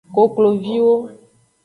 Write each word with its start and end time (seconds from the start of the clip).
Kokloviwo. 0.15 0.93